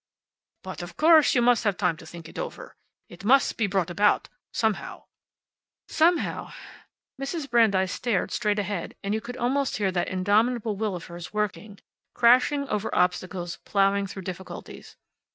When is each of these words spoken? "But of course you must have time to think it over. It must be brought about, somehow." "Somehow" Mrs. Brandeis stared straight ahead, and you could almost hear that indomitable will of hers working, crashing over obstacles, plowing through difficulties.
"But 0.63 0.81
of 0.81 0.97
course 0.97 1.35
you 1.35 1.43
must 1.43 1.63
have 1.63 1.77
time 1.77 1.95
to 1.97 2.07
think 2.07 2.27
it 2.27 2.39
over. 2.39 2.75
It 3.07 3.23
must 3.23 3.55
be 3.55 3.67
brought 3.67 3.91
about, 3.91 4.29
somehow." 4.51 5.03
"Somehow" 5.87 6.53
Mrs. 7.21 7.47
Brandeis 7.47 7.91
stared 7.91 8.31
straight 8.31 8.57
ahead, 8.57 8.95
and 9.03 9.13
you 9.13 9.21
could 9.21 9.37
almost 9.37 9.77
hear 9.77 9.91
that 9.91 10.07
indomitable 10.07 10.75
will 10.75 10.95
of 10.95 11.05
hers 11.05 11.31
working, 11.33 11.77
crashing 12.15 12.67
over 12.67 12.89
obstacles, 12.95 13.57
plowing 13.57 14.07
through 14.07 14.23
difficulties. 14.23 14.97